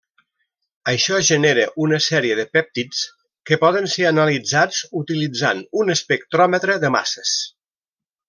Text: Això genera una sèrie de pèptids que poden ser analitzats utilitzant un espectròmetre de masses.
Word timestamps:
Això 0.93 1.17
genera 1.27 1.65
una 1.87 1.99
sèrie 2.05 2.37
de 2.39 2.45
pèptids 2.57 3.03
que 3.49 3.59
poden 3.65 3.89
ser 3.97 4.07
analitzats 4.13 4.81
utilitzant 5.03 5.63
un 5.83 5.95
espectròmetre 5.97 6.79
de 6.87 6.93
masses. 6.99 7.35